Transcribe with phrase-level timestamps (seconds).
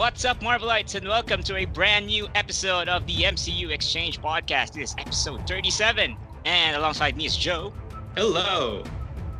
[0.00, 4.72] What's up, Marvelites, and welcome to a brand new episode of the MCU Exchange Podcast.
[4.72, 6.16] This is episode 37,
[6.46, 7.70] and alongside me is Joe.
[8.16, 8.82] Hello.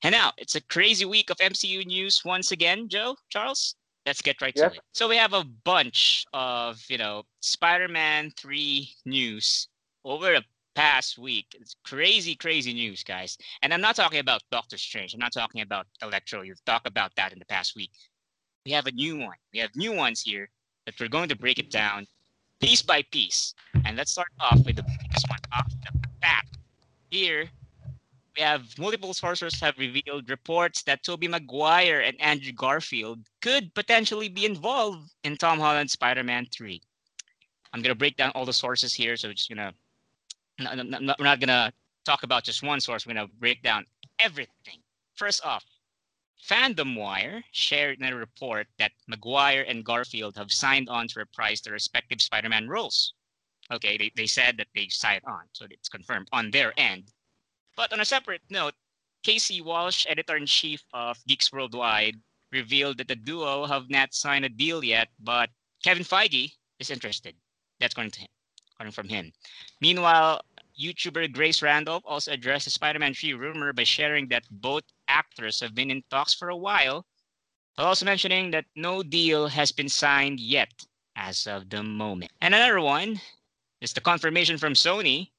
[0.03, 3.75] And now it's a crazy week of MCU news once again, Joe, Charles.
[4.07, 4.69] Let's get right Yeah.
[4.69, 4.81] to it.
[4.93, 9.69] So we have a bunch of, you know, Spider-Man 3 news
[10.05, 10.45] over the
[10.75, 11.49] past week.
[11.61, 13.37] It's crazy, crazy news, guys.
[13.63, 15.13] And I'm not talking about Doctor Strange.
[15.13, 16.43] I'm not talking about Electro.
[16.43, 17.91] You've talked about that in the past week.
[18.65, 19.37] We have a new one.
[19.53, 20.49] We have new ones here
[20.89, 22.07] that we're going to break it down
[22.61, 23.55] piece by piece.
[23.85, 26.47] And let's start off with the biggest one off the bat.
[27.11, 27.47] Here,
[28.35, 34.31] we have multiple sources have revealed reports that Tobey Maguire and Andrew Garfield could potentially
[34.31, 36.81] be involved in Tom Holland's Spider-Man 3.
[37.75, 39.71] I'm gonna break down all the sources here, so we're just no,
[40.59, 41.71] no, we're not gonna
[42.07, 43.07] talk about just one source.
[43.07, 43.85] We're gonna break down
[44.19, 44.81] everything.
[45.17, 45.67] First off,
[46.47, 51.61] Fandom Wire shared in a report that Maguire and Garfield have signed on to reprise
[51.61, 53.15] their respective Spider-Man roles.
[53.71, 57.13] Okay, they, they said that they signed on, so it's confirmed on their end.
[57.77, 58.75] But on a separate note,
[59.23, 62.17] Casey Walsh, editor-in-chief of Geeks Worldwide,
[62.53, 65.51] revealed that the duo have not signed a deal yet, but
[65.83, 67.35] Kevin Feige is interested.
[67.81, 68.29] That's going to him,
[68.79, 69.33] coming from him.
[69.81, 70.43] Meanwhile,
[70.81, 75.75] YouTuber Grace Randolph also addressed the Spider-Man 3 rumor by sharing that both actors have
[75.75, 77.07] been in talks for a while,
[77.75, 80.73] while also mentioning that no deal has been signed yet
[81.17, 82.33] as of the moment.
[82.41, 83.21] And another one
[83.81, 85.31] is the confirmation from Sony.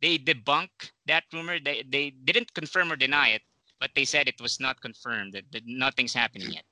[0.00, 0.68] They debunk
[1.06, 1.58] that rumor.
[1.58, 3.42] They, they didn't confirm or deny it,
[3.80, 6.64] but they said it was not confirmed, that, that nothing's happening yet.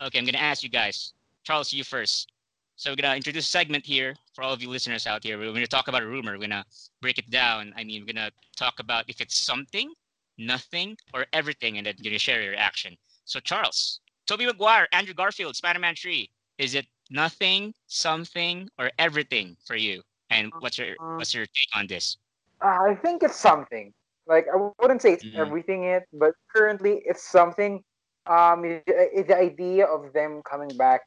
[0.00, 1.12] Okay, I'm going to ask you guys.
[1.44, 2.32] Charles, you first.
[2.78, 5.38] So we're gonna introduce a segment here for all of you listeners out here.
[5.38, 6.32] We're gonna talk about a rumor.
[6.32, 6.66] We're gonna
[7.00, 7.72] break it down.
[7.74, 9.94] I mean, we're gonna talk about if it's something,
[10.38, 12.96] nothing, or everything, and then gonna share your reaction.
[13.24, 16.30] So Charles, Tobey Maguire, Andrew Garfield, Spider-Man 3.
[16.58, 20.02] Is it nothing, something, or everything for you?
[20.30, 22.16] And what's your what's your take on this?
[22.60, 23.92] Uh, I think it's something.
[24.26, 25.38] Like I wouldn't say it's Mhm.
[25.38, 27.84] everything yet, but currently it's something.
[28.26, 31.02] Um, the idea of them coming back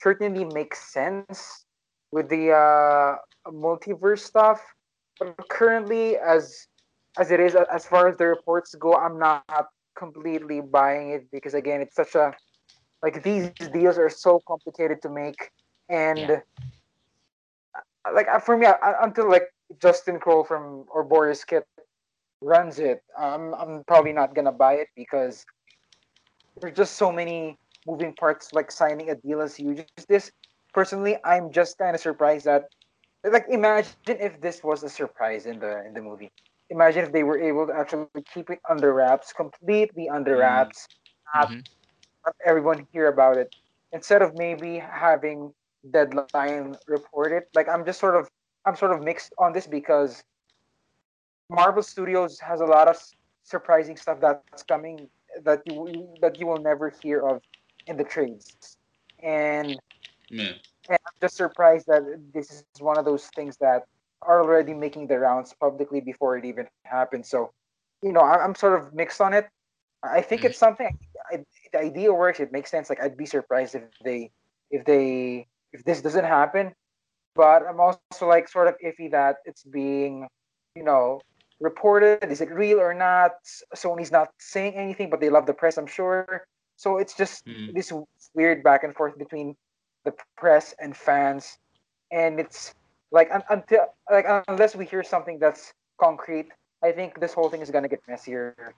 [0.00, 1.66] certainly makes sense
[2.10, 3.16] with the uh,
[3.50, 4.60] multiverse stuff.
[5.18, 6.67] But currently, as
[7.18, 9.44] as it is, as far as the reports go, I'm not
[9.96, 12.34] completely buying it because again, it's such a
[13.02, 15.50] like these deals are so complicated to make,
[15.88, 16.40] and Yeah.
[17.74, 19.48] uh, like uh, for me, uh, until like
[19.80, 21.64] Justin Kroll from or Boris Kit
[22.40, 25.44] runs it, I'm I'm probably not gonna buy it because
[26.60, 27.56] there's just so many
[27.86, 30.30] moving parts like signing a deal as huge as this.
[30.74, 32.64] Personally, I'm just kind of surprised that
[33.24, 36.30] like imagine if this was a surprise in the in the movie.
[36.70, 40.38] Imagine if they were able to actually keep it under wraps, completely under Mhm.
[40.38, 40.86] wraps,
[41.34, 41.64] not, Mhm.
[42.24, 43.52] not everyone hear about it.
[43.92, 45.54] Instead of maybe having
[45.90, 48.28] deadline report it, like I'm just sort of
[48.66, 50.22] I'm sort of mixed on this because
[51.48, 52.96] Marvel Studios has a lot of
[53.42, 55.08] surprising stuff that's coming
[55.42, 57.42] that you that you will never hear of
[57.86, 58.76] in the trades,
[59.22, 59.80] and
[60.30, 60.52] Yeah.
[60.88, 62.02] and I'm just surprised that
[62.32, 63.86] this is one of those things that
[64.22, 67.28] are already making the rounds publicly before it even happens.
[67.28, 67.52] So,
[68.02, 69.48] you know, I- I'm sort of mixed on it.
[70.02, 70.96] I think it's something.
[71.30, 72.40] I, the idea works.
[72.40, 72.88] It makes sense.
[72.88, 74.30] Like I'd be surprised if they,
[74.70, 76.72] if they, if this doesn't happen.
[77.34, 80.26] But I'm also like sort of iffy that it's being,
[80.74, 81.20] you know,
[81.60, 82.24] reported.
[82.30, 83.32] Is it real or not?
[83.74, 85.78] Sony's not saying anything, but they love the press.
[85.78, 86.46] I'm sure.
[86.76, 87.74] So it's just Mhm.
[87.74, 87.92] this
[88.34, 89.56] weird back and forth between
[90.04, 91.58] the press and fans,
[92.10, 92.74] and it's
[93.10, 96.48] like un- until like unless we hear something that's concrete,
[96.82, 98.74] I think this whole thing is gonna get messier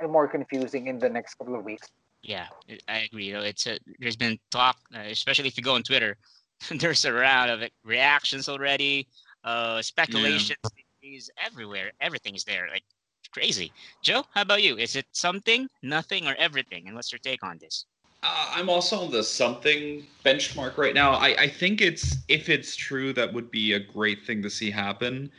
[0.00, 1.88] and more confusing in the next couple of weeks.
[2.22, 3.26] Yeah, I- I agree.
[3.26, 6.16] You know, it's a, there's been talk, uh, especially if you go on Twitter,
[6.70, 9.06] there's a round of it, reactions already,
[9.44, 10.58] uh, speculations,
[11.00, 11.92] theories everywhere.
[12.00, 12.84] Everything is there, like
[13.32, 13.72] crazy.
[14.02, 14.76] Joe, how about you?
[14.78, 16.86] Is it something, nothing, or everything?
[16.86, 17.84] And what's your take on this?
[18.24, 21.12] Uh, I'm also on the something benchmark right now.
[21.12, 24.70] I, I think it's if it's true, that would be a great thing to see
[24.70, 25.30] happen.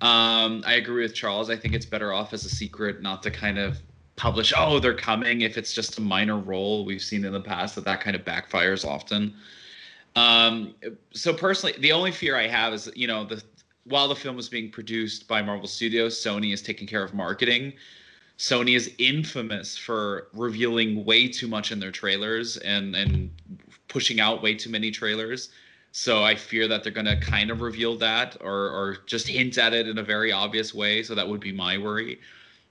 [0.00, 1.50] Um, I agree with Charles.
[1.50, 3.78] I think it's better off as a secret, not to kind of
[4.16, 4.54] publish.
[4.56, 5.42] Oh, they're coming.
[5.42, 8.24] If it's just a minor role, we've seen in the past that that kind of
[8.24, 9.34] backfires often.
[10.16, 10.74] Um,
[11.12, 13.42] so personally, the only fear I have is you know the
[13.84, 17.74] while the film was being produced by Marvel Studios, Sony is taking care of marketing.
[18.40, 23.30] Sony is infamous for revealing way too much in their trailers and and
[23.88, 25.50] pushing out way too many trailers.
[25.92, 29.58] So I fear that they're going to kind of reveal that or or just hint
[29.58, 31.02] at it in a very obvious way.
[31.02, 32.18] So that would be my worry.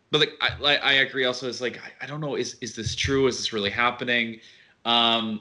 [0.10, 2.96] But like I, I agree also is like I, I don't know is is this
[2.96, 3.28] true?
[3.28, 4.40] Is this really happening?
[4.86, 5.40] Um,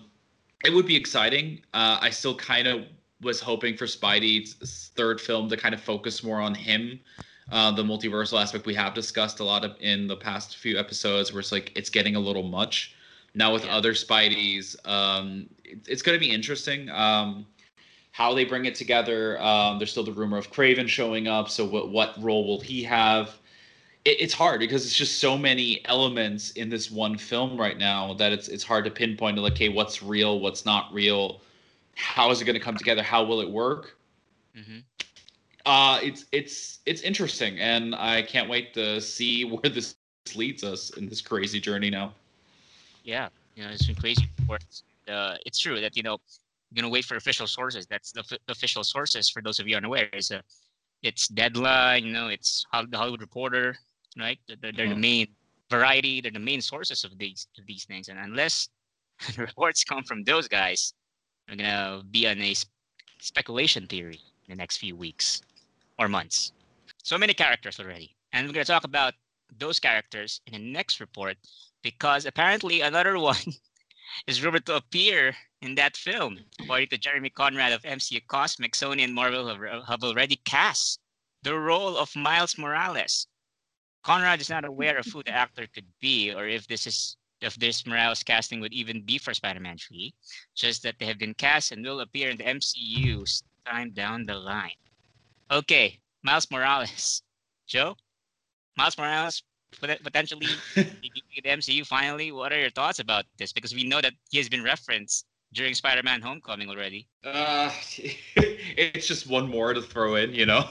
[0.62, 1.62] it would be exciting.
[1.72, 2.84] Uh, I still kind of
[3.22, 7.00] was hoping for Spidey's third film to kind of focus more on him.
[7.50, 11.32] Uh, the multiversal aspect we have discussed a lot of in the past few episodes,
[11.32, 12.94] where it's like it's getting a little much.
[13.34, 13.76] Now with yeah.
[13.76, 17.46] other Spideys, um, it, it's going to be interesting um,
[18.12, 19.40] how they bring it together.
[19.40, 22.82] Um, there's still the rumor of Kraven showing up, so what what role will he
[22.84, 23.36] have?
[24.04, 28.14] It, it's hard because it's just so many elements in this one film right now
[28.14, 31.40] that it's it's hard to pinpoint like, hey what's real, what's not real
[31.98, 33.02] how is it going to come together?
[33.02, 33.96] How will it work?
[34.56, 34.78] Mm-hmm.
[35.68, 39.96] Uh, it's it's it's interesting, and I can't wait to see where this
[40.34, 42.14] leads us in this crazy journey now.
[43.04, 44.30] Yeah, you know, it's been crazy.
[45.06, 46.16] Uh, it's true that you know
[46.70, 47.86] you're gonna wait for official sources.
[47.86, 50.08] That's the, f- official sources for those of you unaware.
[50.14, 50.42] Is a,
[51.02, 52.06] it's Deadline.
[52.06, 53.76] You know, it's the Hollywood Reporter,
[54.18, 54.38] right?
[54.48, 54.88] They're, they're mm-hmm.
[54.88, 55.26] the main
[55.68, 56.22] variety.
[56.22, 58.08] They're the main sources of these of these things.
[58.08, 58.70] And unless
[59.36, 60.94] the reports come from those guys,
[61.46, 62.54] we're gonna be on a
[63.20, 65.42] speculation theory in the next few weeks
[65.98, 66.52] or months.
[67.02, 69.14] So many characters already, and we're gonna talk about
[69.58, 71.36] those characters in the next report
[71.82, 73.36] because apparently another one
[74.26, 76.38] is rumored to appear in that film.
[76.60, 81.00] According to Jeremy Conrad of MCU Cosmic, Sony and Marvel have, have already cast
[81.42, 83.26] the role of Miles Morales.
[84.02, 87.54] Conrad is not aware of who the actor could be or if this is if
[87.54, 90.12] this Morales casting would even be for Spider-Man 3,
[90.56, 94.34] just that they have been cast and will appear in the MCU time down the
[94.34, 94.72] line.
[95.50, 97.22] Okay, Miles Morales.
[97.66, 97.96] Joe?
[98.76, 99.42] Miles Morales
[99.80, 102.32] potentially the MCU finally.
[102.32, 103.52] What are your thoughts about this?
[103.52, 107.06] Because we know that he has been referenced during Spider-Man Homecoming already.
[107.24, 107.70] Uh,
[108.36, 110.68] it's just one more to throw in, you know.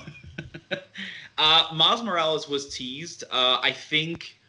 [1.37, 3.23] uh, Miles Morales was teased.
[3.31, 4.39] Uh, I think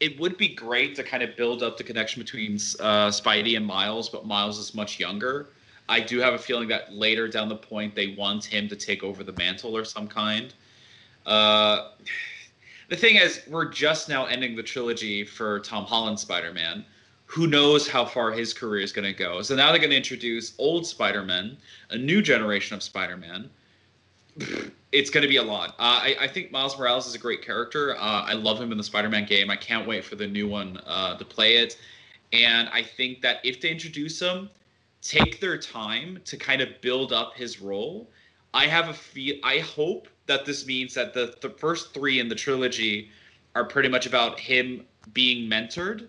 [0.00, 3.66] it would be great to kind of build up the connection between uh, Spidey and
[3.66, 5.50] Miles, but Miles is much younger.
[5.88, 9.02] I do have a feeling that later down the point they want him to take
[9.02, 10.52] over the mantle or some kind.
[11.26, 11.90] Uh,
[12.88, 16.84] the thing is, we're just now ending the trilogy for Tom Holland Spider Man.
[17.26, 19.42] Who knows how far his career is going to go?
[19.42, 21.56] So now they're going to introduce old Spider Man,
[21.90, 23.50] a new generation of Spider Man
[24.92, 25.70] it's going to be a lot.
[25.70, 27.96] Uh, I, I, think Miles Morales is a great character.
[27.96, 29.50] Uh, I love him in the Spider-Man game.
[29.50, 31.78] I can't wait for the new one uh, to play it.
[32.32, 34.50] And I think that if they introduce him,
[35.00, 38.10] take their time to kind of build up his role.
[38.54, 39.36] I have a feel.
[39.44, 43.10] I hope that this means that the the first three in the trilogy
[43.54, 46.08] are pretty much about him being mentored,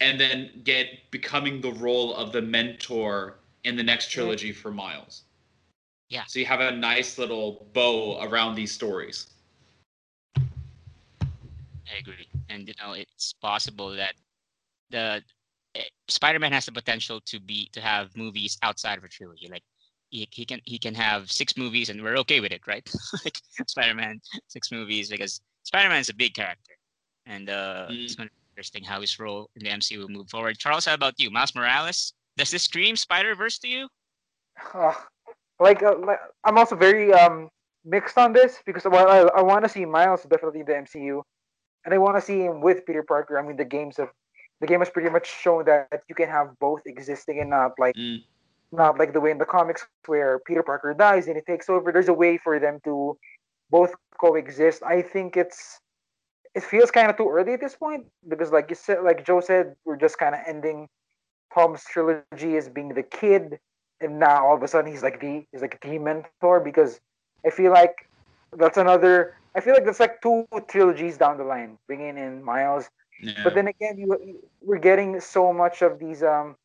[0.00, 5.22] and then get becoming the role of the mentor in the next trilogy for Miles.
[6.08, 6.24] Yeah.
[6.26, 9.26] So you have a nice little bow around these stories.
[10.36, 14.14] I agree, and you know it's possible that
[14.90, 15.22] the
[16.08, 19.48] Spider-Man has the potential to be to have movies outside of a trilogy.
[19.50, 19.62] Like
[20.10, 22.88] he, he can he can have six movies, and we're okay with it, right?
[23.24, 26.72] like Spider-Man six movies because Spider-Man is a big character,
[27.26, 28.04] and uh, mm.
[28.04, 30.58] it's going to be interesting how his role in the MCU will move forward.
[30.58, 32.14] Charles, how about you, Miles Morales?
[32.36, 33.88] Does this scream Spider Verse to you?
[34.74, 34.94] Uh,
[35.60, 37.48] like, uh, like I'm also very um
[37.84, 41.22] mixed on this because while I, I want to see Miles definitely in the MCU,
[41.84, 43.38] and I want to see him with Peter Parker.
[43.38, 44.10] I mean, the games have
[44.60, 47.94] the game has pretty much shown that you can have both existing and not like
[47.94, 48.22] mm.
[48.72, 51.92] not like the way in the comics where Peter Parker dies and he takes over.
[51.92, 53.16] There's a way for them to
[53.70, 54.82] both coexist.
[54.82, 55.80] I think it's
[56.54, 59.40] it feels kind of too early at this point because like you said, like Joe
[59.40, 60.88] said, we're just kind of ending
[61.54, 63.58] Tom's trilogy as being the kid
[64.00, 67.00] and now all of a sudden he's like the he's like the mentor because
[67.44, 68.08] I feel like
[68.56, 69.34] that's another.
[69.54, 72.88] I feel like that's like two trilogies down the line, bringing in Miles.
[73.20, 73.44] Yeah.
[73.44, 76.56] But then again, you we're getting so much of these um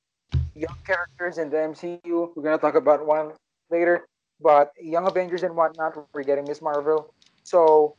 [0.56, 2.36] young characters in the MCU.
[2.36, 3.32] We're gonna talk about one
[3.72, 4.08] later,
[4.42, 5.98] but Young Avengers and whatnot.
[6.14, 7.14] We're getting Miss Marvel.
[7.44, 7.96] So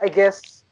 [0.00, 0.64] I guess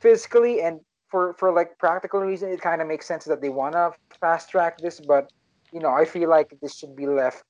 [0.00, 3.90] physically and for for like practical reason, it kind of makes sense that they wanna
[4.20, 5.32] fast track this, but
[5.72, 7.44] you know, I feel like this should be left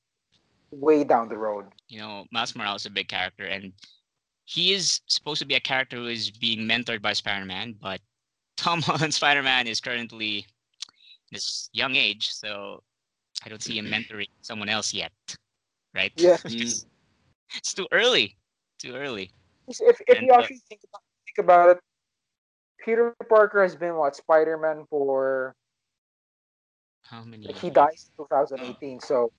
[0.71, 1.67] way down the road.
[1.89, 3.73] You know, Miles Morales is a big character, and
[4.45, 8.01] he is supposed to be a character who is being mentored by Spider-Man, but
[8.61, 10.47] Tom Holland Spider-Man is currently
[11.33, 12.83] this young age, so
[13.45, 15.12] I don't see him mentoring someone else yet,
[15.95, 16.12] right?
[16.17, 16.37] Yeah.
[16.45, 16.87] Because
[17.57, 18.37] it's too early.
[18.79, 19.33] Too early.
[19.67, 21.79] If if And, you uh, actually think about, think about it,
[22.85, 25.55] Peter Parker has been what Spider-Man for
[27.02, 27.47] How many?
[27.47, 29.33] like, he dies in 2018, so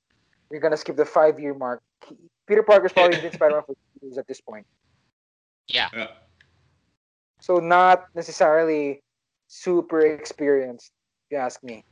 [0.49, 1.81] you're gonna skip the five-year mark.
[2.07, 4.65] He, Peter Parker's probably been Spider-Man for years at this point,
[5.67, 5.89] Yeah.
[5.93, 6.07] Yeah.
[7.39, 9.01] so not necessarily
[9.51, 10.91] super experienced.
[11.29, 11.83] If you ask me.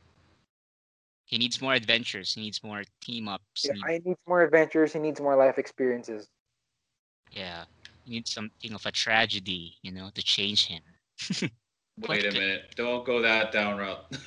[1.26, 2.34] He needs more adventures.
[2.34, 3.64] He needs more team ups.
[3.64, 4.92] Yeah, He- I need more adventures.
[4.94, 6.28] He needs more life experiences.
[7.30, 7.64] yeah.
[8.04, 10.82] He needs something of a tragedy, you know, to change him.
[12.08, 12.74] Wait a minute.
[12.76, 14.06] Don't go that down route.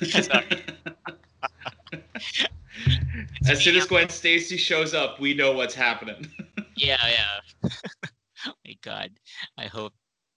[3.48, 6.30] As soon as Gwen Stacy shows up, we know what's happening.
[6.76, 7.40] Yeah, yeah.
[8.46, 9.10] oh my god.
[9.58, 9.92] I hope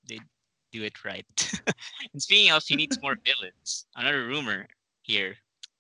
[0.09, 0.19] they
[0.77, 1.25] do it right.
[2.13, 3.85] and speaking of, he needs more villains.
[3.95, 4.67] Another rumor
[5.01, 5.35] here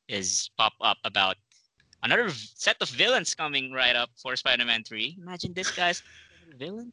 [0.07, 1.35] is pop up about
[2.03, 5.17] another set of villains coming right up for Spider-Man 3.
[5.21, 6.01] Imagine this guy's
[6.57, 6.91] villain.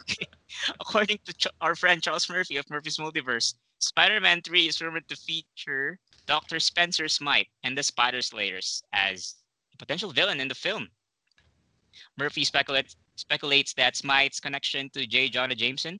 [0.00, 0.26] Okay.
[0.80, 5.16] According to Ch- our friend Charles Murphy of Murphy's Multiverse, Spider-Man 3 is rumored to
[5.16, 6.58] feature Dr.
[6.58, 9.36] Spencer Smythe and the Spider Slayers as
[9.72, 10.88] a potential villain in the film.
[12.16, 15.28] Murphy speculates speculates that Smythe's connection to J.
[15.28, 15.98] Jonah Jameson,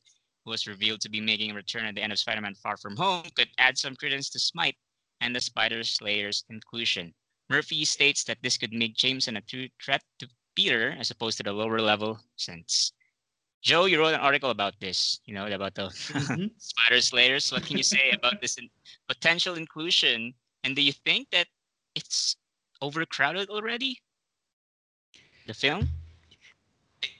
[0.49, 2.97] who was revealed to be making a return at the end of Spider-Man Far From
[2.97, 4.73] Home, could add some credence to Smythe
[5.21, 7.13] and the Spider Slayer's inclusion.
[7.51, 11.43] Murphy states that this could make Jameson a true threat to Peter as opposed to
[11.43, 12.93] the lower level sense.
[13.61, 16.51] Joe, you wrote an article about this, you know, about the Mhm.
[16.59, 17.53] Spider Slayers.
[17.53, 18.71] What can you say about this in-
[19.07, 20.33] potential inclusion?
[20.65, 21.47] And do you think that
[21.95, 22.37] it's
[22.81, 24.01] overcrowded already?
[25.47, 25.89] The film?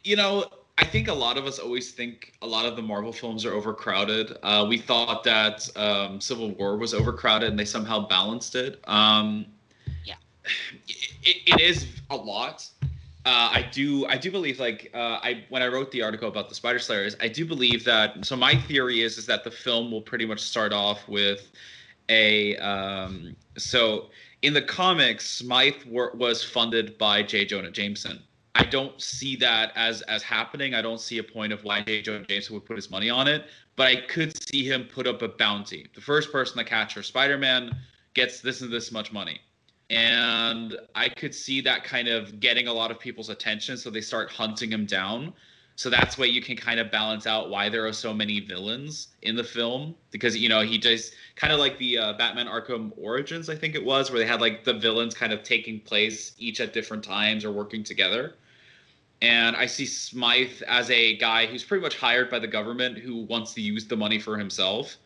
[0.05, 0.47] you know,
[0.79, 3.53] I think a lot of us always think a lot of the Marvel films are
[3.53, 4.37] overcrowded.
[4.45, 8.81] Uh, we thought that um, Civil War was overcrowded, and they somehow balanced it.
[8.87, 9.47] Um,
[10.05, 10.15] Yeah.
[10.87, 12.65] it, it is a lot.
[13.27, 16.49] Uh, I do, I do believe, like, uh, I when I wrote the article about
[16.49, 18.25] the Spider Slayers, I do believe that.
[18.25, 21.51] So my theory is is that the film will pretty much start off with
[22.09, 22.57] a.
[22.59, 24.11] Um, so
[24.43, 27.45] in the comics, Smythe were, was funded by J.
[27.45, 28.23] Jonah Jameson.
[28.59, 30.75] I don't see that as as happening.
[30.75, 33.45] I don't see a point of why Joe Jameson would put his money on it,
[33.77, 35.87] but I could see him put up a bounty.
[35.95, 37.71] The first person to capture Spider-Man
[38.15, 39.41] gets this and this much money.
[39.91, 44.01] And I could see that kind of getting a lot of people's attention, so they
[44.01, 45.33] start hunting him down.
[45.77, 49.09] So that's why you can kind of balance out why there are so many villains
[49.23, 52.91] in the film because you know he does kind of like the uh, Batman Arkham
[52.99, 56.35] Origins I think it was where they had like the villains kind of taking place
[56.37, 58.35] each at different times or working together.
[59.21, 63.23] And I see Smythe as a guy who's pretty much hired by the government who
[63.25, 64.97] wants to use the money for himself.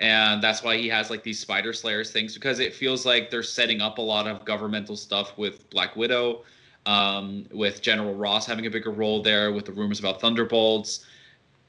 [0.00, 3.42] And that's why he has like these Spider Slayers things because it feels like they're
[3.42, 6.42] setting up a lot of governmental stuff with Black Widow,
[6.84, 11.06] um, with General Ross having a bigger role there, with the rumors about Thunderbolts.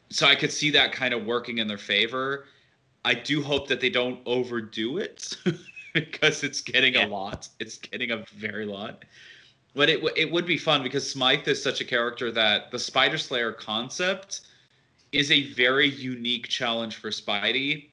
[0.10, 2.46] So I could see that kind of working in their favor.
[3.06, 5.38] I do hope that they don't overdo it
[5.94, 7.06] because it's getting Yeah.
[7.06, 7.48] a lot.
[7.60, 9.06] It's getting a very lot.
[9.76, 13.18] But it, it would be fun because Smythe is such a character that the Spider
[13.18, 14.42] Slayer concept
[15.12, 17.90] is a very unique challenge for Spidey.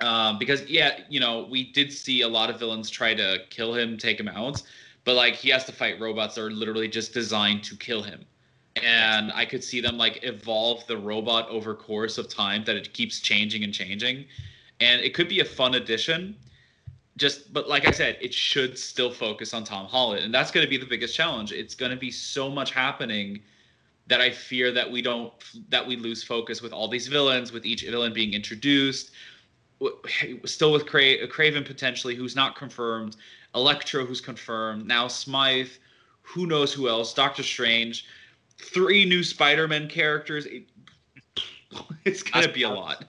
[0.00, 3.74] Um, because yeah, you know, we did see a lot of villains try to kill
[3.74, 4.62] him, take him out,
[5.04, 8.24] but like he has to fight robots that are literally just designed to kill him.
[8.76, 12.92] And I could see them like evolve the robot over course of time that it
[12.92, 14.26] keeps changing and changing.
[14.80, 16.36] And it could be a fun addition.
[17.18, 20.24] Just but like I said, it should still focus on Tom Holland.
[20.24, 21.52] And that's gonna be the biggest challenge.
[21.52, 23.40] It's gonna be so much happening
[24.06, 25.32] that I fear that we don't
[25.68, 29.10] that we lose focus with all these villains, with each villain being introduced,
[30.44, 33.16] still with Cra- Kraven potentially, who's not confirmed,
[33.54, 35.70] Electro, who's confirmed, now Smythe,
[36.22, 38.06] who knows who else, Doctor Strange,
[38.58, 40.46] three new Spider-Man characters.
[40.46, 40.68] It-
[42.04, 43.04] it's gonna be a lot.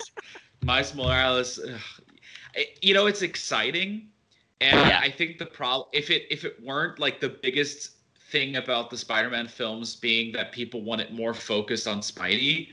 [0.62, 1.80] Miles Morales, ugh.
[2.80, 4.08] You know, it's exciting,
[4.60, 5.00] and Yeah.
[5.00, 7.92] I think the problem if it if it weren't like the biggest
[8.30, 12.68] thing about the Spider-Man films being that people want it more focused on Spidey,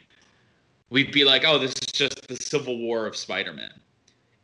[0.90, 3.74] we'd be like, oh, this is just the Civil War of Spider-Man.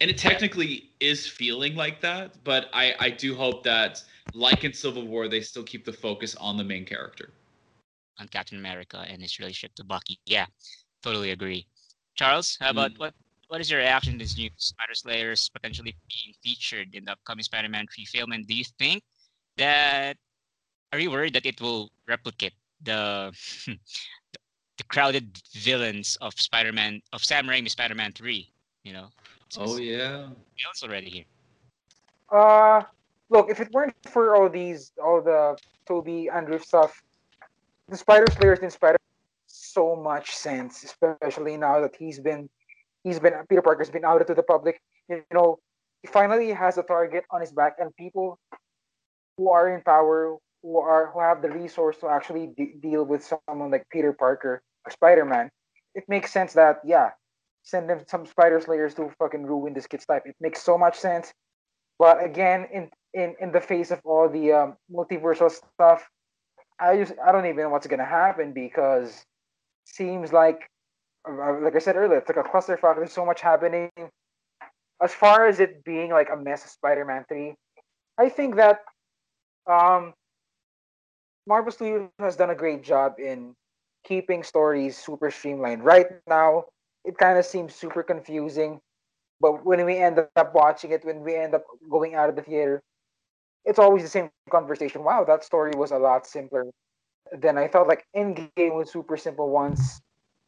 [0.01, 4.73] And it technically is feeling like that, but I, I do hope that, like in
[4.73, 7.31] Civil War, they still keep the focus on the main character.
[8.19, 10.19] on Captain America and his relationship to Bucky.
[10.25, 10.45] Yeah,
[11.01, 11.67] totally agree.
[12.15, 12.97] Charles, how about hmm.
[12.99, 13.13] what?
[13.47, 17.43] What is your reaction to this new Spider Slayers potentially being featured in the upcoming
[17.43, 18.31] Spider-Man 3 film?
[18.31, 19.03] And do you think
[19.57, 20.17] that
[20.91, 23.31] are you worried that it will replicate the
[24.77, 28.49] the crowded villains of Spider-Man of Sam Raimi Spider-Man 3?
[28.83, 29.07] You know,
[29.57, 30.29] Oh yeah.
[30.57, 31.25] villains already here.
[32.31, 32.83] Uh,
[33.29, 37.01] look, if it weren't for all these, all the Tobey Andrew stuff,
[37.87, 38.97] the Spider Slayers in Spider
[39.47, 42.49] so much sense, especially now that he's been,
[43.05, 44.81] he's been Peter Parker's been outed to the public.
[45.07, 45.59] You know,
[46.01, 48.37] he finally has a target on his back, and people
[49.37, 53.23] who are in power, who are who have the resource to actually de- deal with
[53.23, 55.49] someone like Peter Parker or Spider Man,
[55.93, 57.11] it makes sense that yeah,
[57.63, 60.23] send them some Spider Slayers to fucking ruin this kid's life.
[60.25, 61.31] It makes so much sense.
[61.97, 66.09] But again, in in in the face of all the um, multiversal stuff,
[66.79, 69.25] I just I don't even know what's gonna happen because
[69.85, 70.69] seems like
[71.29, 72.97] like I said earlier, it's like a clusterfuck.
[72.97, 73.89] There's so much happening.
[75.01, 77.53] As far as it being like a mess of Spider-Man 3,
[78.17, 78.79] I think that
[79.69, 80.13] um,
[81.47, 83.53] Marvel Studios has done a great job in
[84.05, 85.83] keeping stories super streamlined.
[85.83, 86.65] Right now,
[87.03, 88.79] it kind of seems super confusing,
[89.41, 92.41] but when we end up watching it, when we end up going out of the
[92.41, 92.81] theater,
[93.65, 95.03] it's always the same conversation.
[95.03, 96.65] Wow, that story was a lot simpler
[97.37, 97.87] than I thought.
[97.87, 100.01] Like Endgame was super simple once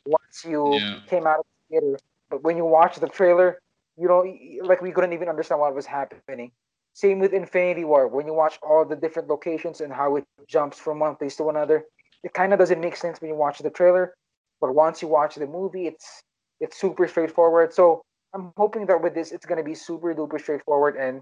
[0.08, 1.02] once you Yeah.
[1.10, 2.00] came out of the theater,
[2.30, 3.60] but when you watch the trailer,
[3.98, 6.52] you don't like we couldn't even understand what was happening.
[6.94, 8.08] Same with Infinity War.
[8.08, 11.50] When you watch all the different locations and how it jumps from one place to
[11.50, 11.86] another,
[12.24, 14.16] it kind of doesn't make sense when you watch the trailer.
[14.62, 16.24] But once you watch the movie, it's
[16.60, 17.74] it's super straightforward.
[17.74, 21.22] So I'm hoping that with this, it's gonna be super duper straightforward and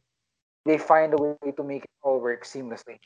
[0.65, 2.99] they find a way to make it all work seamlessly.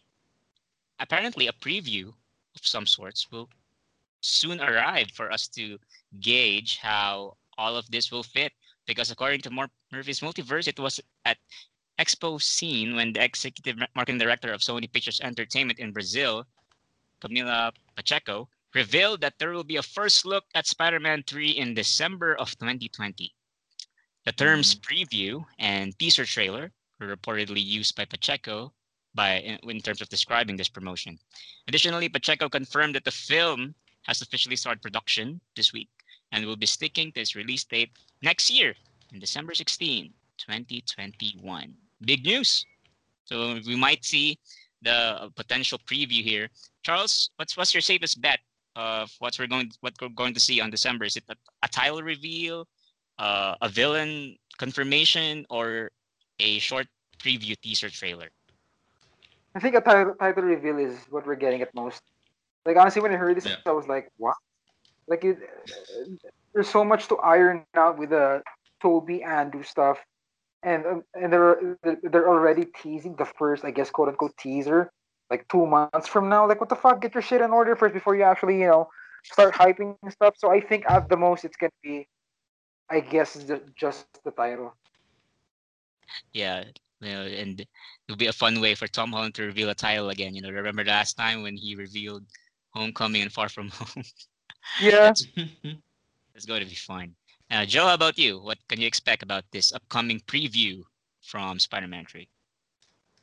[1.00, 2.14] apparently a preview
[2.56, 3.50] of some sorts will
[4.22, 5.78] soon arrive for us to
[6.20, 8.54] gauge how all of this will fit.
[8.88, 11.38] Because according to Mur- Murphy's Multiverse, it was at
[12.00, 16.46] Expocine when the executive marketing director of Sony Pictures Entertainment in Brazil,
[17.22, 22.36] Camila Pacheco, revealed that there will be a first look at Spider-Man 3 in December
[22.36, 23.34] of 2020.
[24.26, 24.88] The terms mm-hmm.
[24.88, 28.72] preview and teaser trailer were reportedly used by Pacheco
[29.16, 31.20] by in, in terms of describing this promotion.
[31.68, 35.90] Additionally, Pacheco confirmed that the film has officially started production this week
[36.32, 38.76] and will be sticking to its release date next year,
[39.14, 41.74] in December 16, 2021.
[42.06, 42.66] Big news.
[43.26, 44.40] So we might see
[44.82, 46.50] the potential preview here.
[46.84, 48.40] Charles, what's what's your safest bet
[48.76, 51.06] of what we're going what we're going to see on December?
[51.06, 52.68] Is it a, a title reveal,
[53.18, 55.92] uh, a villain confirmation, or
[56.40, 56.88] a short
[57.20, 58.30] preview teaser trailer?
[59.56, 62.02] I think a title, title reveal is what we're getting at most.
[62.70, 63.56] Like honestly, when I heard this, Yeah.
[63.66, 64.36] I was like, "What?"
[65.08, 65.40] Like it,
[66.54, 68.44] there's so much to iron out with the
[68.80, 69.98] Tobey Andrew stuff,
[70.62, 74.92] and um, and they're they're already teasing the first, I guess, quote unquote teaser,
[75.32, 76.48] like two months from now.
[76.48, 77.02] Like, what the fuck?
[77.02, 78.88] Get your shit in order first before you actually, you know,
[79.24, 80.36] start hyping stuff.
[80.38, 82.08] So I think at the most it's gonna be,
[82.88, 84.78] I guess, ju- just the title.
[86.34, 86.66] Yeah,
[87.02, 87.66] you know, and
[88.08, 90.36] it'll be a fun way for Tom Holland to reveal a title again.
[90.36, 92.26] You know, remember last time when he revealed
[92.74, 94.04] Homecoming and Far From Home?
[94.82, 95.12] Yeah.
[96.36, 97.16] it's going to be fun.
[97.52, 98.40] Uh, Joe, how about you?
[98.40, 100.84] What can you expect about this upcoming preview
[101.22, 102.28] from Spider-Man 3?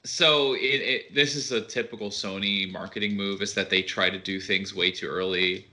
[0.05, 4.19] So it, it this is a typical Sony marketing move is that they try to
[4.19, 5.67] do things way too early,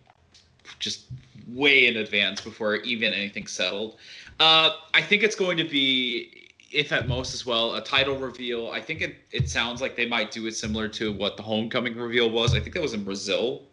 [0.80, 1.06] just
[1.48, 3.98] way in advance before even anything's settled.
[4.40, 6.43] Uh, I think it's going to be,
[6.74, 8.70] if at most as well, a title reveal.
[8.72, 11.96] I think it, it sounds like they might do it similar to what the Homecoming
[11.96, 12.54] reveal was.
[12.56, 13.64] I think that was in Brazil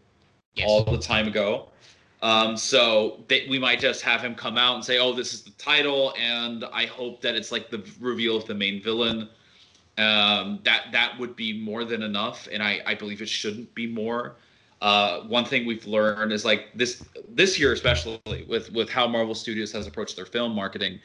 [0.54, 0.66] Yes.
[0.68, 1.68] all the time ago.
[2.22, 5.42] Um, so they, we might just have him come out and say, "Oh, this is
[5.42, 9.28] the title," and I hope that it's like the reveal of the main villain.
[9.96, 13.86] Um, that that would be more than enough, and I, I believe it shouldn't be
[13.86, 14.36] more.
[14.82, 19.34] Uh, one thing we've learned is like this this year, especially with with how Marvel
[19.34, 21.00] Studios has approached their film marketing,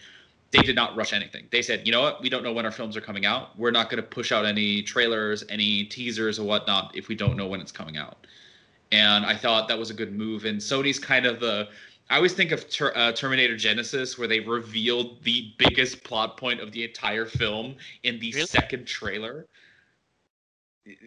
[0.52, 1.48] they did not rush anything.
[1.52, 3.58] They said, you know what, we don't know when our films are coming out.
[3.58, 7.36] We're not going to push out any trailers, any teasers, or whatnot if we don't
[7.36, 8.26] know when it's coming out
[8.92, 10.46] and I thought that was a good move.
[10.46, 11.68] And Sony's kind of the
[12.10, 16.60] I always think of ter- uh, Terminator Genisys, where they revealed the biggest plot point
[16.60, 18.46] of the entire film in the Really?
[18.46, 19.48] second trailer,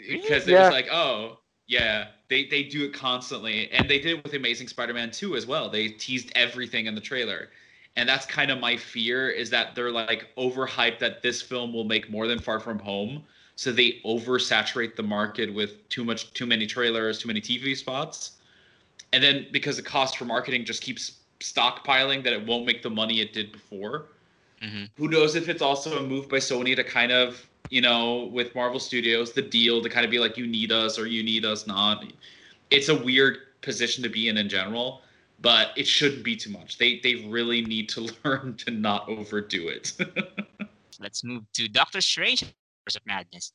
[0.09, 0.62] because it Yeah.
[0.62, 4.68] was like, oh yeah, they they do it constantly, and they did it with Amazing
[4.68, 5.68] Spider-Man 2 as well.
[5.70, 7.51] They teased everything in the trailer.
[7.98, 11.82] And that's kind of my fear is that they're like overhyped that this film will
[11.82, 13.24] make more than Far From Home,
[13.56, 18.38] so they oversaturate the market with too much too many trailers too many tv spots.
[19.12, 22.90] And then because the cost for marketing just keeps stockpiling that it won't make the
[22.90, 24.06] money it did before.
[24.62, 28.30] Hmm who knows if it's also a move by sony to kind of you know
[28.32, 31.24] with marvel studios the deal to kind of be like you need us or you
[31.24, 32.04] need us not.
[32.70, 35.02] It's a weird position to be in in general
[35.40, 39.68] but it shouldn't be too much they they really need to learn to not overdo
[39.68, 39.92] it
[41.01, 43.53] Let's move to Doctor Strange of Madness.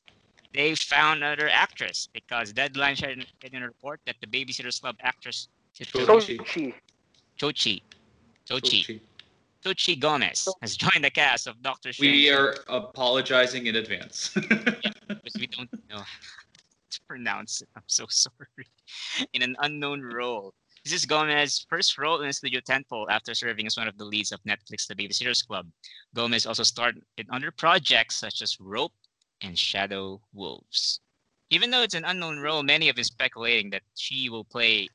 [0.54, 5.50] They found another actress because Deadline shared in a report that the Babysitters Club actress
[5.76, 6.38] Chochi.
[6.38, 6.74] Chochi.
[7.38, 7.82] Chochi
[8.48, 9.02] Chochi Chochi.
[9.66, 12.14] Chochi Gomez has joined the cast of Doctor Strange.
[12.14, 14.30] We are apologizing in advance.
[14.34, 16.04] because we don't know how
[16.92, 17.70] to pronounce it.
[17.76, 18.68] I'm so sorry.
[19.34, 20.54] In an unknown role.
[20.84, 24.34] This is Gomez's first role in studio tentpole after serving as one of the leads
[24.34, 25.66] of Netflix The Babysitters Club.
[26.14, 28.92] Gomez also starred in other projects such as Rope
[29.42, 31.00] and Shadow Wolves.
[31.50, 34.90] Even though it's an unknown role, many have been speculating that she will play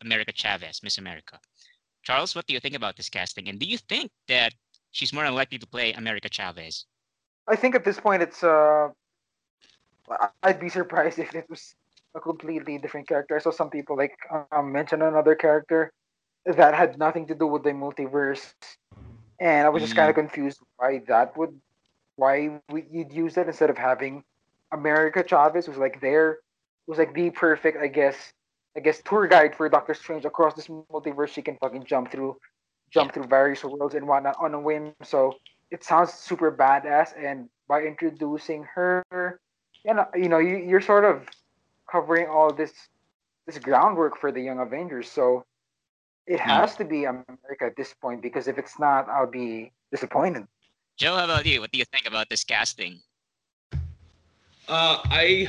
[0.00, 1.38] America Chavez, Miss America.
[2.02, 3.48] Charles, what do you think about this casting?
[3.48, 4.54] And do you think that
[4.92, 6.86] she's more likely to play America Chavez?
[7.48, 8.88] I think at this point it's uh,
[10.42, 11.74] I'd be surprised if it was
[12.14, 13.36] a completely different character.
[13.36, 14.16] I saw some people like
[14.52, 15.92] um, mention another character
[16.46, 18.52] that had nothing to do with the multiverse,
[19.40, 21.58] and I was just kind of confused why that would,
[22.16, 24.22] why we, you'd use that instead of having
[24.72, 26.38] America Chavez was like there,
[26.86, 28.16] was like the perfect, I guess,
[28.76, 31.28] I guess tour guide for Doctor Strange across this multiverse.
[31.28, 32.36] She can fucking jump through,
[32.90, 34.92] jump through various worlds and whatnot on a whim.
[35.02, 35.34] So
[35.70, 39.02] it sounds super badass, and by introducing her,
[39.84, 41.26] you know, you know, you, you're sort of
[41.94, 42.72] covering all this
[43.46, 45.08] this groundwork for the Young Avengers.
[45.08, 45.44] So
[46.26, 50.46] it has to be America at this point because if it's not, I'll be disappointed.
[50.96, 51.60] Joe, how about you?
[51.60, 53.00] What do you think about this casting?
[54.66, 55.48] Uh, I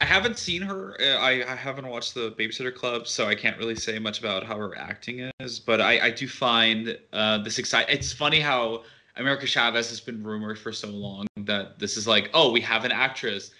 [0.00, 0.96] I haven't seen her.
[1.00, 4.42] Uh, I, I haven't watched the Babysitter Club, so I can't really say much about
[4.44, 5.60] how her acting is.
[5.60, 7.94] But I, I do find uh, this exciting.
[7.94, 8.82] It's funny how
[9.16, 12.84] America Chavez has been rumored for so long that this is like, oh, we have
[12.84, 13.52] an actress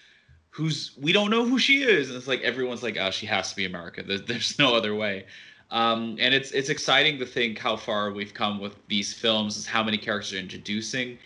[0.55, 3.51] who's we don't know who she is, and it's like everyone's like, oh, she has
[3.51, 4.03] to be America.
[4.03, 5.27] There's, there's no other way.
[5.71, 9.67] Um, and it's it's exciting to think how far we've come with these films, is
[9.67, 11.19] how many characters are introducing.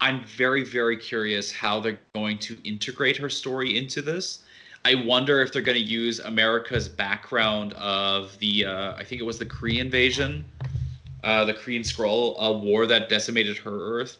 [0.00, 4.40] I'm very, very curious how they're going to integrate her story into this.
[4.84, 9.24] I wonder if they're going to use America's background of the, uh, I think it
[9.24, 10.44] was the Kree invasion,
[11.24, 14.18] uh, the Kree and Skrull, a war that decimated her Earth.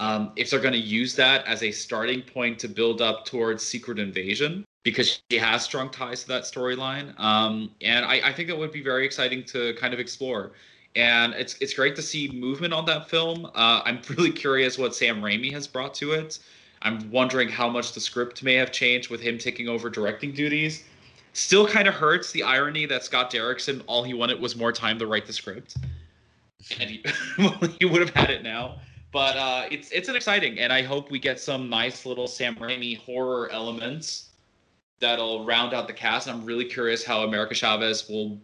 [0.00, 3.64] Um, if they're going to use that as a starting point to build up towards
[3.64, 7.18] Secret Invasion, because she has strong ties to that storyline.
[7.20, 10.52] Um, and I, I think that would be very exciting to kind of explore
[10.96, 13.46] and it's it's great to see movement on that film.
[13.46, 16.38] Uh, I'm really curious what Sam Raimi has brought to it.
[16.82, 20.84] I'm wondering how much the script may have changed with him taking over directing duties.
[21.32, 24.98] Still kind of hurts the irony that Scott Derrickson all he wanted was more time
[24.98, 25.76] to write the script,
[26.80, 27.04] and he,
[27.38, 28.80] well, he would have had it now.
[29.12, 32.54] But uh, it's it's an exciting, and I hope we get some nice little Sam
[32.56, 34.28] Raimi horror elements
[35.00, 36.28] that'll round out the cast.
[36.28, 38.38] I'm really curious how America Chavez will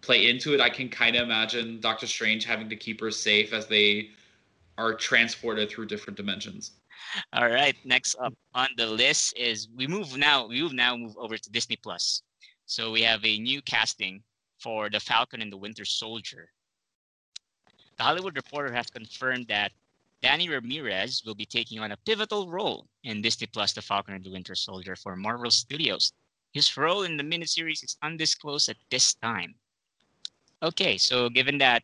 [0.00, 0.60] play into it.
[0.60, 4.10] I can kind of imagine Doctor Strange having to keep her safe as they
[4.78, 6.72] are transported through different dimensions.
[7.32, 10.46] All right, next up on the list is we move now.
[10.46, 12.22] We move now move over to Disney Plus.
[12.66, 14.22] So we have a new casting
[14.58, 16.48] for the Falcon and the Winter Soldier.
[17.96, 19.72] The Hollywood Reporter has confirmed that
[20.22, 24.24] Danny Ramirez will be taking on a pivotal role in Disney Plus The Falcon and
[24.24, 26.12] the Winter Soldier for Marvel Studios.
[26.52, 29.54] His role in the miniseries is undisclosed at this time.
[30.62, 31.82] Okay, so given that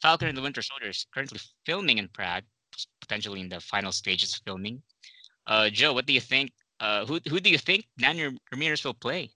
[0.00, 2.44] Falcon and the Winter Soldier is currently filming in Prague,
[3.00, 4.82] potentially in the final stages of filming,
[5.46, 6.52] uh, Joe, what do you think?
[6.80, 9.30] Uh, who who do you think Danny Ramirez will play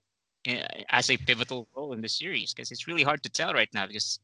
[0.47, 2.53] uh, as a pivotal role in the series?
[2.53, 4.19] Because it's really hard to tell right now because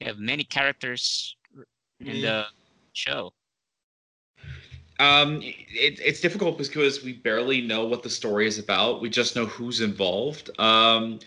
[0.00, 1.36] you have many characters
[2.00, 2.46] in the
[2.92, 3.32] show.
[4.98, 9.00] Um, it, it's difficult because we barely know what the story is about.
[9.00, 10.50] We just know who's involved.
[10.58, 11.18] Um,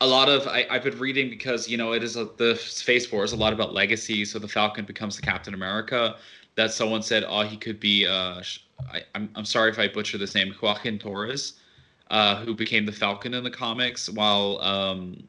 [0.00, 3.06] a lot of I, I've been reading because you know it is a, the Phase
[3.06, 4.24] Four is a lot about legacy.
[4.24, 6.16] So the Falcon becomes the Captain America.
[6.56, 8.06] That someone said, oh, he could be.
[8.06, 8.42] Uh,
[8.90, 11.54] I, I'm I'm sorry if I butcher this name, Joaquin Torres,
[12.10, 15.22] uh, who became the Falcon in the comics, while um,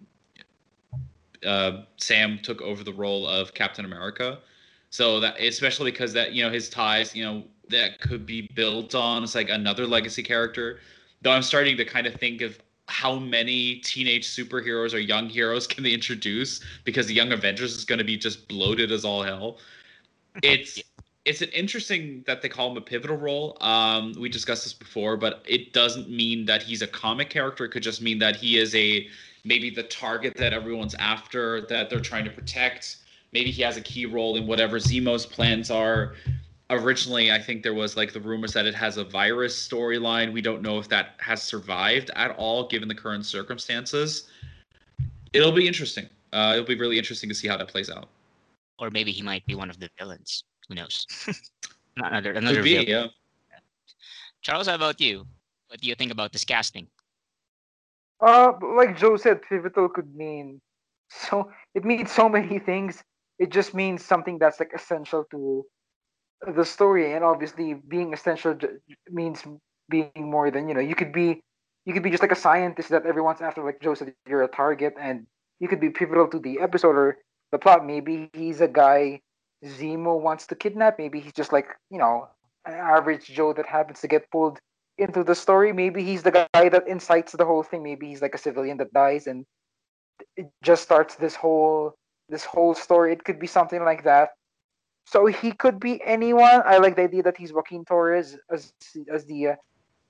[1.46, 4.40] uh, Sam took over the role of Captain America.
[4.90, 8.96] So that especially because that you know his ties, you know that could be built
[8.96, 9.24] on.
[9.24, 10.80] It's like another legacy character.
[11.22, 15.66] Though I'm starting to kind of think of how many teenage superheroes or young heroes
[15.72, 19.24] can they introduce because the Young Avengers is going to be just bloated as all
[19.24, 19.58] hell.
[20.44, 20.82] It's
[21.26, 23.58] it's an interesting that they call him a pivotal role.
[23.62, 27.66] Um, we discussed this before, but it doesn't mean that he's a comic character.
[27.66, 29.08] It could just mean that he is a
[29.44, 32.98] maybe the target that everyone's after that they're trying to protect.
[33.34, 36.14] Maybe he has a key role in whatever Zemo's plans are
[36.72, 40.42] originally i think there was like the rumors that it has a virus storyline we
[40.42, 44.30] don't know if that has survived at all given the current circumstances
[45.34, 48.08] it'll be interesting uh, it'll be really interesting to see how that plays out
[48.80, 50.44] Or maybe he might be one of the villains.
[50.68, 51.06] Who knows?
[51.98, 52.88] another another Could be, villain.
[52.88, 53.08] yeah
[54.42, 55.26] Charles, how about you?
[55.68, 56.88] What do you think about this casting?
[58.22, 60.62] Uh, like Joe said, pivotal could mean
[61.10, 63.04] so it means so many things.
[63.40, 65.66] It just means something that's like essential to
[66.56, 68.58] the story, and obviously being essential
[69.10, 69.44] means
[69.90, 70.82] being more than you know.
[70.82, 71.42] You could be
[71.86, 74.48] you could be just like a scientist that everyone's after, like Joe said, you're a
[74.48, 75.26] target, and
[75.60, 77.18] you could be pivotal to the episode or
[77.52, 77.86] the plot.
[77.86, 79.22] Maybe he's a guy
[79.64, 80.98] Zemo wants to kidnap.
[80.98, 82.28] Maybe he's just like you know
[82.66, 84.60] an average Joe that happens to get pulled
[84.98, 85.74] into the story.
[85.74, 87.84] Maybe he's the guy that incites the whole thing.
[87.84, 89.46] Maybe he's like a civilian that dies and
[90.38, 91.96] it just starts this whole
[92.30, 93.14] this whole story.
[93.14, 94.30] It could be something like that.
[95.06, 96.62] So he could be anyone.
[96.66, 98.74] I like the idea that he's Joaquin Torres as
[99.12, 99.56] as the uh,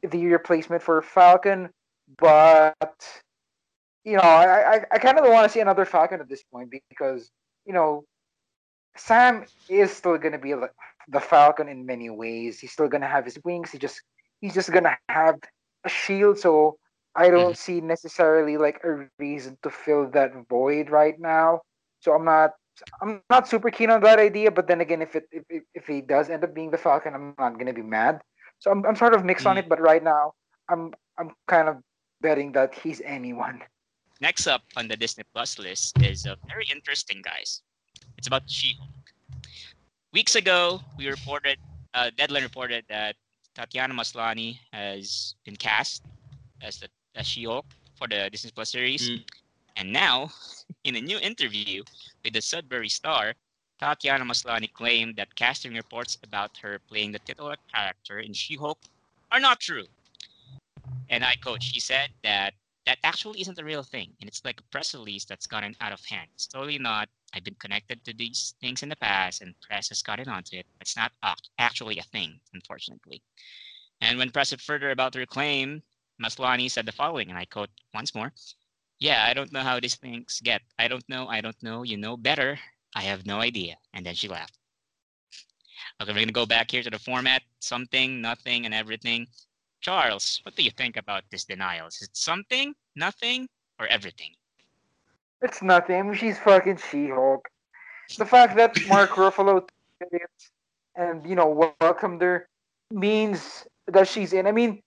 [0.10, 1.70] the replacement for Falcon,
[2.18, 2.76] but
[4.04, 6.74] you know, I I, I kind of want to see another Falcon at this point
[6.90, 7.32] because
[7.66, 8.04] you know,
[8.96, 10.54] Sam is still gonna be
[11.08, 12.60] the Falcon in many ways.
[12.60, 13.72] He's still gonna have his wings.
[13.72, 14.02] He just
[14.42, 15.36] he's just gonna have
[15.84, 16.40] a shield.
[16.40, 16.78] So
[17.16, 21.62] I don't see necessarily like a reason to fill that void right now.
[22.00, 22.52] So I'm not
[23.02, 24.52] I'm not super keen on that idea.
[24.52, 27.14] But then again, if it if, if, if he does end up being the Falcon,
[27.14, 28.22] I'm not gonna be mad.
[28.60, 29.60] So I'm I'm sort of mixed on Mm.
[29.60, 29.70] it.
[29.70, 30.34] But right now,
[30.70, 31.78] I'm I'm kind of
[32.22, 33.62] betting that he's anyone.
[34.22, 37.64] Next up on the Disney Plus list is a very interesting, guys.
[38.18, 38.90] It's about She-Hulk.
[40.14, 41.58] Weeks ago, we reported,
[41.96, 43.16] uh, Deadline reported that
[43.56, 46.04] Tatiana Maslany has been cast
[46.62, 47.66] as the as She-Hulk
[47.98, 49.26] for the Disney Plus series, Mm.
[49.76, 50.30] And now,
[50.84, 51.84] in a new interview
[52.24, 53.34] with the Sudbury Star,
[53.80, 58.78] Tatiana Maslany claimed that casting reports about her playing the titular character in She-Hulk
[59.32, 59.86] are not true.
[61.10, 62.54] And I quote, she said that
[62.86, 64.12] that actually isn't a real thing.
[64.20, 66.30] And it's like a press release that's gotten out of hand.
[66.34, 67.10] It's totally not.
[67.34, 70.66] I've been connected to these things in the past and press has gotten onto it.
[70.80, 71.12] It's not
[71.58, 73.22] actually a thing, unfortunately.
[74.02, 75.82] And when pressed further about her claim,
[76.22, 78.32] Maslany said the following, and I quote once more
[79.02, 80.62] Yeah, I don't know how these things get.
[80.78, 81.28] I don't know.
[81.28, 81.82] I don't know.
[81.82, 82.60] You know better.
[82.96, 83.76] I have no idea.
[83.96, 84.60] And then she laughed.
[86.00, 89.26] Okay, we're going to go back here to the format something, nothing, and everything.
[89.82, 91.88] Charles, what do you think about this denial?
[91.88, 93.48] Is it something, nothing,
[93.80, 94.36] or everything?
[95.42, 95.96] It's nothing.
[95.96, 97.50] I mean, she's fucking She-Hulk.
[98.20, 99.68] The fact that Mark Ruffalo
[100.96, 102.48] and you know welcomed her
[102.92, 104.46] means that she's in.
[104.46, 104.82] I mean,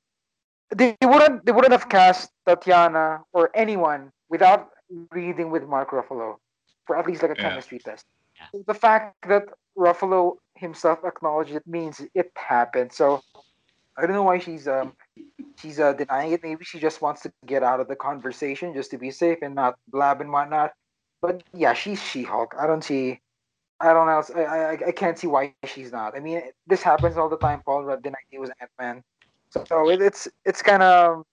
[0.75, 4.71] they wouldn't they wouldn't have cast Tatiana or anyone without
[5.11, 6.37] reading with Mark Ruffalo
[6.87, 7.49] for at least like a Yeah.
[7.51, 8.05] chemistry test.
[8.39, 8.61] Yeah.
[8.67, 9.45] The fact that
[9.77, 12.93] Ruffalo himself acknowledged it means it happened.
[12.93, 13.23] So
[13.97, 14.95] I don't know why she's um
[15.59, 16.43] she's uh, denying it.
[16.43, 19.55] Maybe she just wants to get out of the conversation just to be safe and
[19.55, 20.73] not blab and whatnot.
[21.23, 22.55] But yeah, she's She-Hulk.
[22.59, 23.21] I don't see.
[23.81, 24.23] I don't know.
[24.37, 26.17] I, I I can't see why she's not.
[26.17, 27.63] I mean, this happens all the time.
[27.65, 29.03] Paul Rudd denied he was Ant Man,
[29.55, 31.25] so, so it, it's it's kind of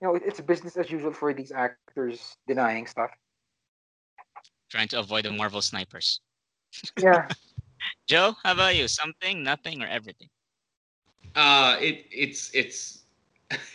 [0.00, 3.10] you know it's business as usual for these actors denying stuff.
[4.68, 6.20] Trying to avoid the Marvel snipers.
[6.98, 7.28] Yeah,
[8.08, 8.88] Joe, how about you?
[8.88, 10.28] Something, nothing, or everything?
[11.36, 13.04] Uh, it it's it's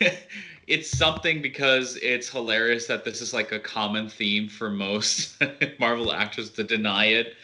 [0.66, 5.42] it's something because it's hilarious that this is like a common theme for most
[5.80, 7.34] Marvel actors to deny it.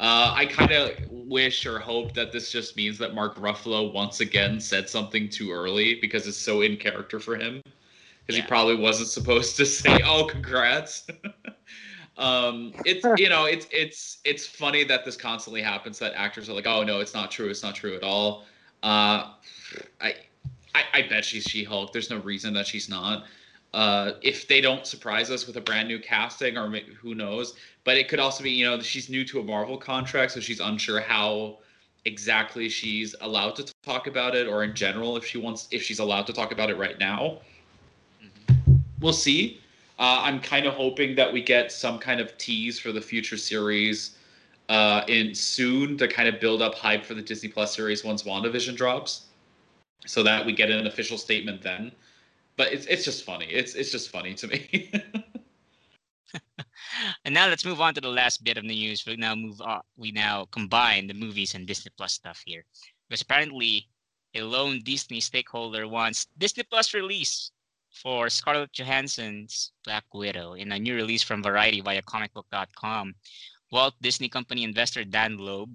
[0.00, 4.20] Uh, I kind of wish or hope that this just means that Mark Ruffalo once
[4.20, 7.62] again said something too early because it's so in character for him.
[8.20, 8.42] Because Yeah.
[8.42, 11.06] he probably wasn't supposed to say, "Oh, congrats."
[12.16, 15.98] um, it's you know it's it's it's funny that this constantly happens.
[15.98, 17.50] That actors are like, "Oh no, it's not true.
[17.50, 18.46] It's not true at all."
[18.82, 19.34] Uh,
[20.00, 20.14] I,
[20.74, 21.92] I I bet she's She-Hulk.
[21.92, 23.24] There's no reason that she's not.
[23.72, 26.68] Uh, if they don't surprise us with a brand new casting, or
[27.00, 27.54] who knows,
[27.84, 30.58] but it could also be, you know, she's new to a Marvel contract, so she's
[30.60, 31.58] unsure how
[32.04, 36.00] exactly she's allowed to talk about it, or in general, if she wants, if she's
[36.00, 37.38] allowed to talk about it right now.
[38.20, 38.80] Mhm.
[39.00, 39.60] We'll see.
[39.98, 43.36] Uh, I'm kind of hoping that we get some kind of tease for the future
[43.36, 44.16] series
[44.68, 48.22] uh, in soon to kind of build up hype for the Disney Plus series once
[48.22, 49.26] WandaVision drops,
[50.06, 51.92] so that we get an official statement then.
[52.56, 53.46] But it's it's just funny.
[53.46, 54.92] It's it's just funny to me.
[57.24, 59.04] And now let's move on to the last bit of the news.
[59.06, 59.82] We now move on.
[59.96, 62.64] We now combine the movies and Disney Plus stuff here,
[63.08, 63.88] because apparently
[64.34, 67.52] a lone Disney stakeholder wants Disney Plus release
[67.90, 73.14] for Scarlett Johansson's Black Widow in a new release from Variety via comicbook.com.
[73.72, 75.70] Walt Disney Company investor Dan Loeb,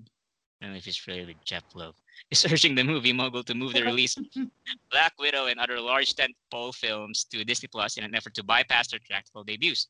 [0.65, 1.93] I don't know if it's related with Jeph Loeb,
[2.31, 4.25] is urging the movie mogul to move the release of
[4.89, 8.87] Black Widow and other large tentpole films to Disney Plus in an effort to bypass
[8.87, 9.89] their theatrical debuts.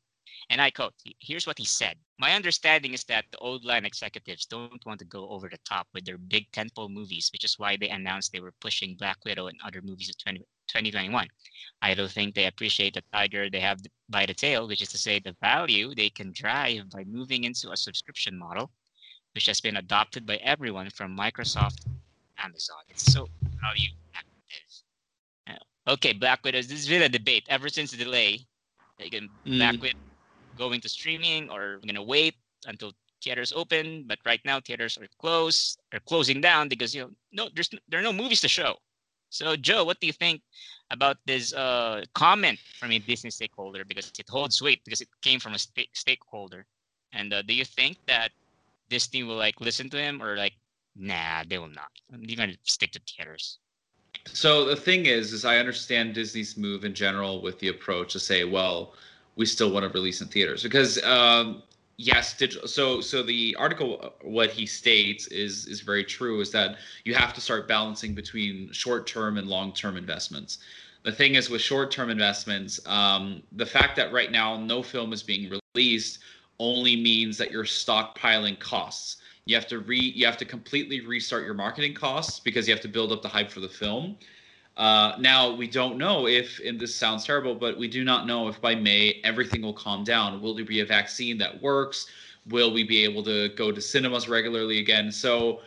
[0.50, 1.96] And I quote, here's what he said.
[2.20, 5.88] My understanding is that the old line executives don't want to go over the top
[5.94, 9.48] with their big tentpole movies, which is why they announced they were pushing Black Widow
[9.48, 11.26] and other movies in 20, 2021.
[11.82, 14.98] I don't think they appreciate the tiger they have by the tail, which is to
[14.98, 18.72] say the value they can drive by moving into a subscription model,
[19.36, 21.86] which has been adopted by everyone from Microsoft
[22.39, 22.78] Amazon.
[22.89, 23.28] It's so
[23.62, 24.32] value active.
[25.88, 28.39] Okay, Black Widow, this has been a debate ever since the delay.
[28.98, 29.60] They can mm.
[29.60, 30.00] Black Widow
[30.58, 34.06] going to streaming or we're gonna wait until theaters open.
[34.08, 38.00] But right now theaters are closed, are closing down because you know no there's there
[38.00, 38.78] are no movies to show.
[39.30, 40.41] So Joe, what do you think
[40.91, 45.39] about this uh, comment from a business stakeholder because it holds weight because it came
[45.39, 46.65] from a st- stakeholder?
[47.12, 48.32] And uh, do you think that
[48.89, 50.54] Disney will like listen to him or like
[50.95, 51.91] nah they will not?
[52.10, 53.60] They're gonna stick to theaters.
[54.34, 58.19] So the thing is, is I understand Disney's move in general with the approach to
[58.19, 58.93] say, well,
[59.36, 61.62] we still want to release in theaters because um,
[61.98, 66.52] yes digital so so the article uh, what he states is is very true is
[66.52, 70.60] that you have to start balancing between short term and long term investments
[71.04, 75.13] the thing is with short term investments um, the fact that right now no film
[75.13, 76.19] is being released
[76.60, 81.46] only means that you're stockpiling costs you have to re you have to completely restart
[81.46, 84.18] your marketing costs because you have to build up the hype for the film
[84.78, 88.48] uh, now we don't know if, and this sounds terrible, but we do not know
[88.50, 90.41] if by May everything will calm down.
[90.41, 92.08] Will there be a vaccine that works?
[92.50, 95.12] Will we be able to go to cinemas regularly again?
[95.12, 95.62] So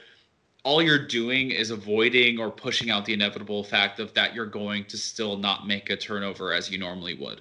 [0.63, 4.85] all you're doing is avoiding or pushing out the inevitable fact of that you're going
[4.85, 7.41] to still not make a turnover as you normally would.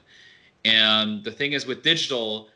[0.63, 2.49] And the thing is with digital,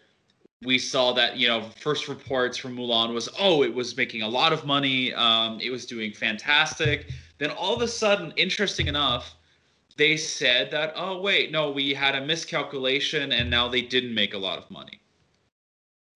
[0.64, 4.28] we saw that you know first reports from Mulan was oh it was making a
[4.28, 7.08] lot of money, um, it was doing fantastic
[7.42, 9.34] then all of a sudden, interesting enough,
[9.98, 14.36] they said that, oh, wait, no, we had a miscalculation and now they didn't make
[14.36, 15.02] a lot of money.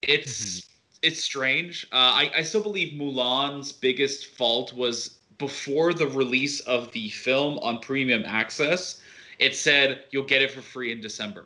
[0.04, 0.44] It's.
[0.44, 0.72] Mm-hmm.
[1.02, 1.86] It's strange.
[1.92, 7.60] Uh, I, I still believe Mulan's biggest fault was before the release of the film
[7.60, 9.02] on premium access,
[9.38, 11.46] it said you'll get it for free in December.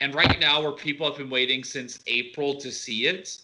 [0.00, 3.38] And right now, where people have been waiting since April to see it,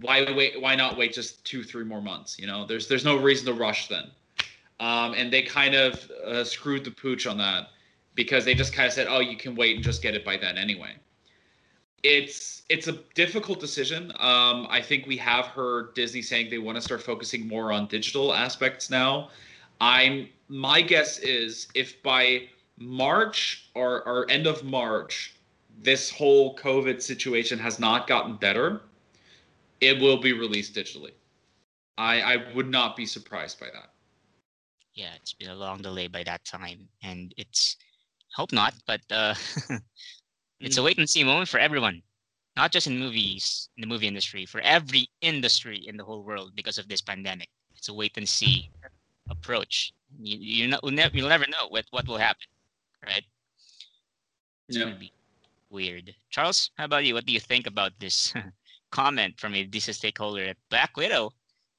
[0.00, 0.60] why wait?
[0.60, 2.38] Why not wait just two, three more months?
[2.38, 4.10] You know, there's there's no reason to rush then.
[4.78, 7.68] Um, and they kind of uh, screwed the pooch on that
[8.14, 10.36] because they just kind of said, "Oh, you can wait and just get it by
[10.36, 10.92] then anyway."
[12.02, 14.12] It's it's a difficult decision.
[14.18, 17.86] Um, I think we have heard Disney saying they want to start focusing more on
[17.86, 19.30] digital aspects now.
[19.80, 25.35] I'm my guess is if by March or, or end of March,
[25.82, 28.82] this whole COVID situation has not gotten better,
[29.80, 31.12] it will be released digitally.
[31.98, 33.90] I I would not be surprised by that.
[34.94, 37.76] Yeah, it's been a long delay by that time, and it's
[38.34, 39.34] hope not, but uh,
[40.60, 40.84] it's a mm.
[40.84, 42.02] wait and see moment for everyone,
[42.56, 46.52] not just in movies, in the movie industry, for every industry in the whole world
[46.54, 47.48] because of this pandemic.
[47.76, 48.70] It's a wait and see
[49.28, 49.92] approach.
[50.18, 52.48] You you know you'll never, you'll never know what what will happen,
[53.04, 53.24] right?
[54.68, 54.84] It's yeah.
[54.84, 55.12] gonna be
[55.76, 56.14] weird.
[56.30, 57.14] Charles, how about you?
[57.14, 58.34] What do you think about this
[58.90, 61.32] comment from a Disney stakeholder that Black Widow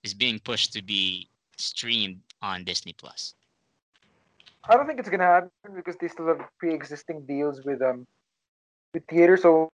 [0.04, 3.34] is being pushed to be streamed on Disney Plus.
[4.70, 8.06] I don't think it's gonna happen because they still have pre-existing deals with um
[8.94, 9.70] with theater, so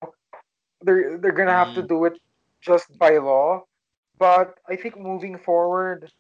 [0.83, 1.77] they're they're gonna have mm.
[1.77, 2.15] to do it
[2.61, 3.65] just by law.
[4.19, 6.13] But I think moving forward,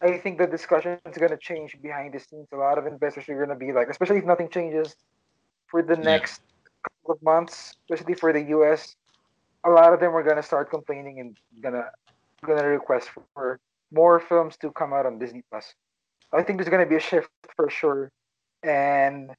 [0.00, 2.48] I think the discussion is gonna change behind the scenes.
[2.52, 4.94] A lot of investors are gonna be like, especially if nothing changes
[5.66, 6.49] for the next yeah.
[6.82, 8.96] Couple of months, especially for the US,
[9.64, 11.90] a lot of them are gonna start complaining and gonna
[12.44, 13.60] gonna request for
[13.92, 15.74] more films to come out on Disney Plus.
[16.32, 18.10] I think there's gonna be a shift for sure,
[18.62, 19.30] and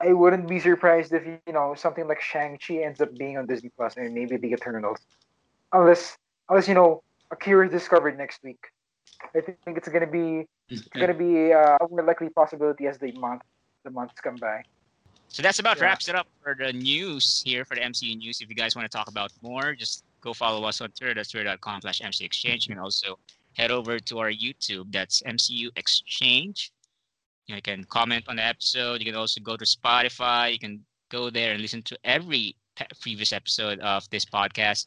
[0.00, 3.46] I wouldn't be surprised if you know something like Shang Chi ends up being on
[3.46, 4.98] Disney Plus and maybe the Eternals,
[5.72, 6.16] unless
[6.48, 8.64] unless you know Akira is discovered next week.
[9.34, 13.12] I think it's gonna be it's gonna be uh, a more likely possibility as the
[13.12, 13.42] month
[13.84, 14.62] the months come by.
[15.32, 15.84] So that's about yeah.
[15.84, 18.42] wraps it up for the news here for the MCU news.
[18.42, 21.14] If you guys want to talk about more, just go follow us on Twitter.
[21.14, 22.68] That's twitter.com slash MC Exchange.
[22.68, 23.18] You can also
[23.54, 24.92] head over to our YouTube.
[24.92, 26.70] That's MCU Exchange.
[27.46, 29.00] You can comment on the episode.
[29.00, 30.52] You can also go to Spotify.
[30.52, 32.54] You can go there and listen to every
[33.00, 34.86] previous episode of this podcast.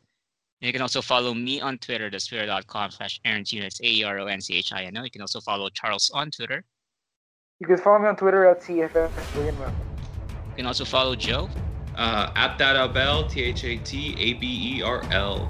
[0.61, 2.11] And you can also follow me on Twitter.
[2.11, 3.63] That's twitter.com slash Aeronchino.
[3.63, 5.03] That's A-E-R-O-N-C-H-I-N-O.
[5.03, 6.63] You can also follow Charles on Twitter.
[7.59, 9.94] You can follow me on Twitter at CFF
[10.55, 11.49] you can also follow Joe.
[11.97, 15.49] Uh, at that Abel, T H A T A B E R L.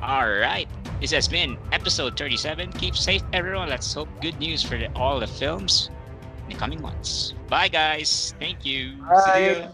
[0.00, 0.66] All right.
[1.00, 2.72] This has been episode 37.
[2.72, 3.68] Keep safe, everyone.
[3.68, 5.90] Let's hope good news for the, all the films
[6.44, 7.34] in the coming months.
[7.48, 8.34] Bye, guys.
[8.38, 8.96] Thank you.
[9.02, 9.32] Bye.
[9.34, 9.68] See you.